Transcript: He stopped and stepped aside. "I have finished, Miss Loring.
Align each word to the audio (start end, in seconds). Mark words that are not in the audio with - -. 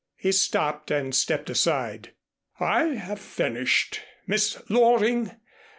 He 0.15 0.31
stopped 0.31 0.89
and 0.89 1.13
stepped 1.13 1.47
aside. 1.47 2.13
"I 2.59 2.95
have 2.95 3.19
finished, 3.19 3.99
Miss 4.25 4.59
Loring. 4.67 5.35